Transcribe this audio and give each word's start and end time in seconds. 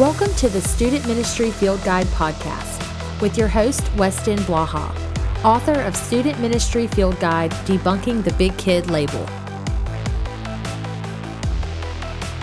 Welcome 0.00 0.34
to 0.36 0.48
the 0.48 0.62
Student 0.62 1.06
Ministry 1.06 1.50
Field 1.50 1.84
Guide 1.84 2.06
podcast 2.06 3.20
with 3.20 3.36
your 3.36 3.48
host, 3.48 3.82
Weston 3.96 4.38
Blaha, 4.38 4.88
author 5.44 5.78
of 5.82 5.94
Student 5.94 6.40
Ministry 6.40 6.86
Field 6.86 7.20
Guide 7.20 7.50
Debunking 7.66 8.24
the 8.24 8.32
Big 8.38 8.56
Kid 8.56 8.90
Label. 8.90 9.28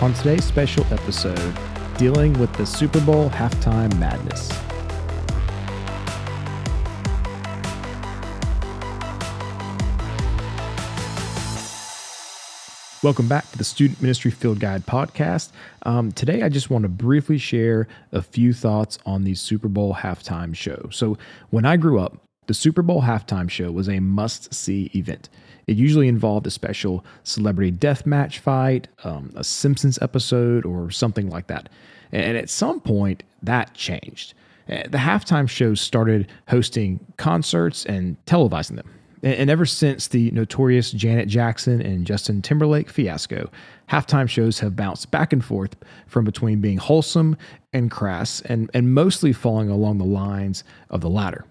On 0.00 0.14
today's 0.14 0.44
special 0.44 0.86
episode, 0.92 1.52
dealing 1.96 2.32
with 2.34 2.52
the 2.52 2.64
Super 2.64 3.00
Bowl 3.00 3.28
halftime 3.30 3.92
madness. 3.98 4.48
Welcome 13.00 13.28
back 13.28 13.48
to 13.52 13.58
the 13.58 13.62
Student 13.62 14.02
Ministry 14.02 14.32
Field 14.32 14.58
Guide 14.58 14.84
podcast. 14.84 15.52
Um, 15.82 16.10
today, 16.10 16.42
I 16.42 16.48
just 16.48 16.68
want 16.68 16.82
to 16.82 16.88
briefly 16.88 17.38
share 17.38 17.86
a 18.10 18.20
few 18.20 18.52
thoughts 18.52 18.98
on 19.06 19.22
the 19.22 19.36
Super 19.36 19.68
Bowl 19.68 19.94
halftime 19.94 20.52
show. 20.52 20.88
So, 20.90 21.16
when 21.50 21.64
I 21.64 21.76
grew 21.76 22.00
up, 22.00 22.18
the 22.48 22.54
Super 22.54 22.82
Bowl 22.82 23.02
halftime 23.02 23.48
show 23.48 23.70
was 23.70 23.88
a 23.88 24.00
must 24.00 24.52
see 24.52 24.90
event. 24.96 25.28
It 25.68 25.76
usually 25.76 26.08
involved 26.08 26.48
a 26.48 26.50
special 26.50 27.04
celebrity 27.22 27.70
death 27.70 28.04
match 28.04 28.40
fight, 28.40 28.88
um, 29.04 29.32
a 29.36 29.44
Simpsons 29.44 30.00
episode, 30.02 30.66
or 30.66 30.90
something 30.90 31.30
like 31.30 31.46
that. 31.46 31.68
And 32.10 32.36
at 32.36 32.50
some 32.50 32.80
point, 32.80 33.22
that 33.44 33.74
changed. 33.74 34.34
The 34.66 34.98
halftime 34.98 35.48
shows 35.48 35.80
started 35.80 36.26
hosting 36.48 36.98
concerts 37.16 37.86
and 37.86 38.16
televising 38.26 38.74
them. 38.74 38.90
And 39.22 39.50
ever 39.50 39.66
since 39.66 40.08
the 40.08 40.30
notorious 40.30 40.92
Janet 40.92 41.28
Jackson 41.28 41.80
and 41.82 42.06
Justin 42.06 42.40
Timberlake 42.40 42.88
fiasco, 42.88 43.50
halftime 43.90 44.28
shows 44.28 44.60
have 44.60 44.76
bounced 44.76 45.10
back 45.10 45.32
and 45.32 45.44
forth 45.44 45.74
from 46.06 46.24
between 46.24 46.60
being 46.60 46.78
wholesome 46.78 47.36
and 47.72 47.90
crass 47.90 48.40
and, 48.42 48.70
and 48.74 48.94
mostly 48.94 49.32
falling 49.32 49.70
along 49.70 49.98
the 49.98 50.04
lines 50.04 50.62
of 50.90 51.00
the 51.00 51.10
latter. 51.10 51.44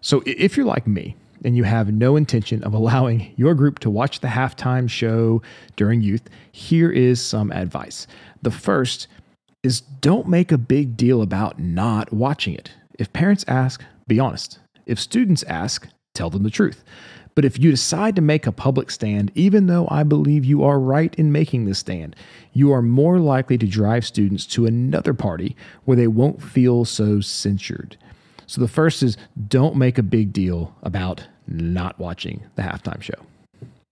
So 0.00 0.22
if 0.24 0.56
you're 0.56 0.64
like 0.64 0.86
me 0.86 1.14
and 1.44 1.56
you 1.56 1.64
have 1.64 1.92
no 1.92 2.16
intention 2.16 2.62
of 2.64 2.72
allowing 2.74 3.32
your 3.36 3.54
group 3.54 3.80
to 3.80 3.90
watch 3.90 4.20
the 4.20 4.28
halftime 4.28 4.88
show 4.88 5.42
during 5.76 6.00
youth, 6.00 6.22
here 6.52 6.90
is 6.90 7.24
some 7.24 7.52
advice. 7.52 8.06
The 8.42 8.50
first 8.50 9.08
is 9.62 9.82
don't 9.82 10.26
make 10.26 10.52
a 10.52 10.58
big 10.58 10.96
deal 10.96 11.20
about 11.20 11.58
not 11.58 12.12
watching 12.14 12.54
it. 12.54 12.72
If 12.98 13.12
parents 13.12 13.44
ask, 13.46 13.82
be 14.06 14.18
honest. 14.18 14.58
If 14.86 14.98
students 14.98 15.42
ask, 15.42 15.86
tell 16.14 16.30
them 16.30 16.42
the 16.42 16.50
truth. 16.50 16.84
But 17.34 17.44
if 17.44 17.58
you 17.58 17.70
decide 17.70 18.16
to 18.16 18.22
make 18.22 18.46
a 18.46 18.52
public 18.52 18.90
stand, 18.90 19.30
even 19.34 19.66
though 19.66 19.86
I 19.90 20.02
believe 20.02 20.44
you 20.44 20.64
are 20.64 20.80
right 20.80 21.14
in 21.14 21.32
making 21.32 21.64
this 21.64 21.78
stand, 21.78 22.16
you 22.52 22.72
are 22.72 22.82
more 22.82 23.18
likely 23.18 23.56
to 23.58 23.66
drive 23.66 24.04
students 24.04 24.44
to 24.46 24.66
another 24.66 25.14
party 25.14 25.56
where 25.84 25.96
they 25.96 26.08
won't 26.08 26.42
feel 26.42 26.84
so 26.84 27.20
censured. 27.20 27.96
So 28.46 28.60
the 28.60 28.68
first 28.68 29.02
is 29.02 29.16
don't 29.48 29.76
make 29.76 29.96
a 29.96 30.02
big 30.02 30.32
deal 30.32 30.74
about 30.82 31.24
not 31.46 31.98
watching 31.98 32.42
the 32.56 32.62
halftime 32.62 33.00
show. 33.00 33.14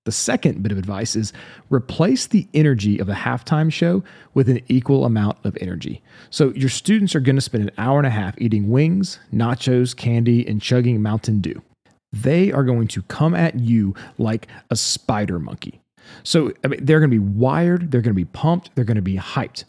The 0.04 0.12
second 0.12 0.62
bit 0.62 0.72
of 0.72 0.78
advice 0.78 1.14
is 1.14 1.32
replace 1.70 2.26
the 2.26 2.48
energy 2.54 2.98
of 2.98 3.06
the 3.06 3.12
halftime 3.12 3.70
show 3.72 4.02
with 4.34 4.48
an 4.48 4.60
equal 4.68 5.04
amount 5.04 5.38
of 5.44 5.56
energy. 5.60 6.02
So 6.30 6.50
your 6.54 6.70
students 6.70 7.14
are 7.14 7.20
going 7.20 7.36
to 7.36 7.42
spend 7.42 7.64
an 7.64 7.74
hour 7.78 7.98
and 7.98 8.06
a 8.06 8.10
half 8.10 8.34
eating 8.40 8.68
wings, 8.70 9.18
nachos, 9.32 9.94
candy, 9.94 10.46
and 10.46 10.62
chugging 10.62 11.02
Mountain 11.02 11.40
Dew 11.40 11.62
they 12.12 12.52
are 12.52 12.64
going 12.64 12.88
to 12.88 13.02
come 13.02 13.34
at 13.34 13.58
you 13.58 13.94
like 14.16 14.48
a 14.70 14.76
spider 14.76 15.38
monkey. 15.38 15.80
So 16.22 16.52
I 16.64 16.68
mean, 16.68 16.84
they're 16.84 17.00
going 17.00 17.10
to 17.10 17.20
be 17.20 17.26
wired, 17.26 17.90
they're 17.90 18.00
going 18.00 18.14
to 18.14 18.16
be 18.16 18.24
pumped, 18.24 18.74
they're 18.74 18.84
going 18.84 18.96
to 18.96 19.02
be 19.02 19.16
hyped. 19.16 19.64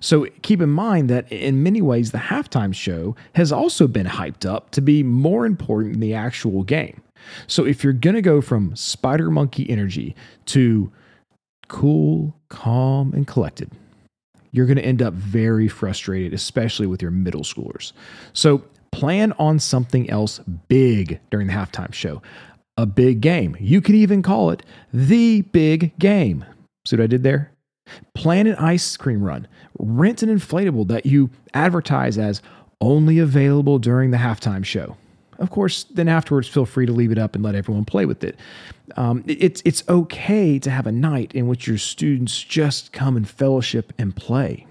So 0.00 0.26
keep 0.42 0.60
in 0.60 0.70
mind 0.70 1.10
that 1.10 1.30
in 1.30 1.62
many 1.62 1.82
ways, 1.82 2.10
the 2.10 2.18
halftime 2.18 2.74
show 2.74 3.16
has 3.34 3.52
also 3.52 3.86
been 3.86 4.06
hyped 4.06 4.48
up 4.48 4.70
to 4.70 4.80
be 4.80 5.02
more 5.02 5.46
important 5.46 5.94
than 5.94 6.00
the 6.00 6.14
actual 6.14 6.62
game. 6.62 7.02
So 7.46 7.64
if 7.64 7.82
you're 7.82 7.92
going 7.92 8.16
to 8.16 8.22
go 8.22 8.40
from 8.40 8.74
spider 8.76 9.30
monkey 9.30 9.68
energy 9.68 10.14
to 10.46 10.92
cool, 11.68 12.34
calm, 12.48 13.12
and 13.12 13.26
collected, 13.26 13.70
you're 14.52 14.66
going 14.66 14.76
to 14.76 14.84
end 14.84 15.02
up 15.02 15.14
very 15.14 15.68
frustrated, 15.68 16.32
especially 16.32 16.86
with 16.86 17.02
your 17.02 17.10
middle 17.10 17.42
schoolers. 17.42 17.92
So 18.32 18.62
plan 18.94 19.32
on 19.38 19.58
something 19.58 20.08
else 20.08 20.38
big 20.68 21.20
during 21.30 21.48
the 21.48 21.52
halftime 21.52 21.92
show. 21.92 22.22
A 22.76 22.86
big 22.86 23.20
game. 23.20 23.56
You 23.58 23.80
could 23.80 23.94
even 23.94 24.22
call 24.22 24.50
it 24.50 24.62
the 24.92 25.42
big 25.42 25.96
game. 25.98 26.44
See 26.86 26.96
what 26.96 27.02
I 27.02 27.06
did 27.06 27.22
there? 27.22 27.50
Plan 28.14 28.46
an 28.46 28.56
ice 28.56 28.96
cream 28.96 29.22
run. 29.22 29.48
Rent 29.78 30.22
an 30.22 30.28
inflatable 30.28 30.88
that 30.88 31.06
you 31.06 31.30
advertise 31.54 32.18
as 32.18 32.40
only 32.80 33.18
available 33.18 33.78
during 33.78 34.10
the 34.10 34.16
halftime 34.16 34.64
show. 34.64 34.96
Of 35.38 35.50
course, 35.50 35.84
then 35.84 36.08
afterwards, 36.08 36.46
feel 36.46 36.64
free 36.64 36.86
to 36.86 36.92
leave 36.92 37.10
it 37.10 37.18
up 37.18 37.34
and 37.34 37.42
let 37.42 37.56
everyone 37.56 37.84
play 37.84 38.06
with 38.06 38.22
it. 38.22 38.38
Um, 38.96 39.24
it's 39.26 39.60
it's 39.64 39.82
okay 39.88 40.58
to 40.60 40.70
have 40.70 40.86
a 40.86 40.92
night 40.92 41.34
in 41.34 41.48
which 41.48 41.66
your 41.66 41.78
students 41.78 42.40
just 42.40 42.92
come 42.92 43.16
and 43.16 43.28
fellowship 43.28 43.92
and 43.98 44.14
play. 44.14 44.66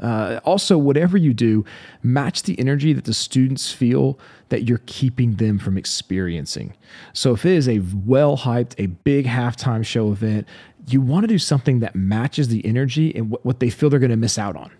Uh, 0.00 0.40
also, 0.44 0.76
whatever 0.76 1.16
you 1.16 1.32
do, 1.32 1.64
match 2.02 2.42
the 2.42 2.58
energy 2.58 2.92
that 2.92 3.04
the 3.04 3.14
students 3.14 3.72
feel 3.72 4.18
that 4.48 4.64
you're 4.64 4.82
keeping 4.86 5.36
them 5.36 5.58
from 5.58 5.78
experiencing. 5.78 6.74
So, 7.12 7.32
if 7.32 7.46
it 7.46 7.52
is 7.52 7.68
a 7.68 7.80
well 8.04 8.36
hyped, 8.36 8.74
a 8.78 8.86
big 8.86 9.26
halftime 9.26 9.84
show 9.84 10.12
event, 10.12 10.46
you 10.88 11.00
want 11.00 11.24
to 11.24 11.28
do 11.28 11.38
something 11.38 11.80
that 11.80 11.94
matches 11.94 12.48
the 12.48 12.64
energy 12.66 13.14
and 13.14 13.36
what 13.42 13.60
they 13.60 13.70
feel 13.70 13.88
they're 13.88 13.98
going 13.98 14.10
to 14.10 14.16
miss 14.16 14.38
out 14.38 14.56
on. 14.56 14.70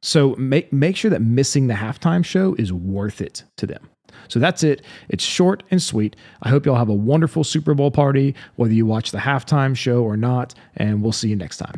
So, 0.00 0.34
make, 0.36 0.72
make 0.72 0.96
sure 0.96 1.10
that 1.10 1.22
missing 1.22 1.66
the 1.66 1.74
halftime 1.74 2.24
show 2.24 2.54
is 2.54 2.72
worth 2.72 3.20
it 3.20 3.44
to 3.56 3.66
them. 3.66 3.88
So 4.28 4.38
that's 4.38 4.62
it. 4.62 4.82
It's 5.08 5.24
short 5.24 5.62
and 5.70 5.82
sweet. 5.82 6.16
I 6.42 6.48
hope 6.48 6.66
y'all 6.66 6.76
have 6.76 6.88
a 6.88 6.94
wonderful 6.94 7.44
Super 7.44 7.74
Bowl 7.74 7.90
party, 7.90 8.34
whether 8.56 8.72
you 8.72 8.86
watch 8.86 9.10
the 9.10 9.18
halftime 9.18 9.76
show 9.76 10.02
or 10.02 10.16
not, 10.16 10.54
and 10.76 11.02
we'll 11.02 11.12
see 11.12 11.28
you 11.28 11.36
next 11.36 11.58
time. 11.58 11.74